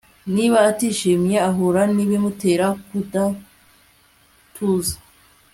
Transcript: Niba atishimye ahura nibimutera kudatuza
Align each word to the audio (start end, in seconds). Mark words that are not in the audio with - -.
Niba 0.35 0.57
atishimye 0.71 1.37
ahura 1.49 1.81
nibimutera 1.95 2.67
kudatuza 2.87 4.95